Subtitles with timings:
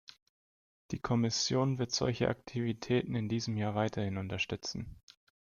[0.89, 4.99] Die Kommission wird solche Aktivitäten in diesem Jahr weiterhin unterstützen.